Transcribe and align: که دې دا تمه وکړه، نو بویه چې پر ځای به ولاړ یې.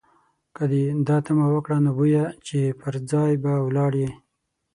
که 0.55 0.63
دې 0.71 0.83
دا 1.07 1.17
تمه 1.25 1.45
وکړه، 1.53 1.77
نو 1.85 1.91
بویه 1.97 2.25
چې 2.47 2.59
پر 2.79 2.93
ځای 3.11 3.31
به 3.43 3.51
ولاړ 3.67 3.91
یې. 4.01 4.11